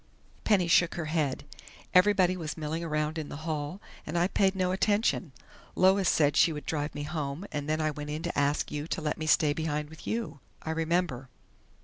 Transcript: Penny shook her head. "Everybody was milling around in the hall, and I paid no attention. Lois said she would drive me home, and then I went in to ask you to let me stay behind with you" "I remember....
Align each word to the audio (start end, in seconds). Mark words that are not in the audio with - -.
Penny 0.43 0.67
shook 0.67 0.95
her 0.95 1.05
head. 1.05 1.43
"Everybody 1.93 2.35
was 2.35 2.57
milling 2.57 2.83
around 2.83 3.19
in 3.19 3.29
the 3.29 3.35
hall, 3.45 3.79
and 4.03 4.17
I 4.17 4.27
paid 4.29 4.55
no 4.55 4.71
attention. 4.71 5.31
Lois 5.75 6.09
said 6.09 6.35
she 6.35 6.51
would 6.51 6.65
drive 6.65 6.95
me 6.95 7.03
home, 7.03 7.45
and 7.51 7.69
then 7.69 7.79
I 7.79 7.91
went 7.91 8.09
in 8.09 8.23
to 8.23 8.35
ask 8.35 8.71
you 8.71 8.87
to 8.87 8.99
let 8.99 9.19
me 9.19 9.27
stay 9.27 9.53
behind 9.53 9.91
with 9.91 10.07
you" 10.07 10.39
"I 10.63 10.71
remember.... 10.71 11.29